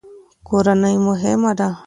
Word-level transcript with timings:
کورنۍ 0.47 0.95
مهمه 1.05 1.51
ده. 1.59 1.69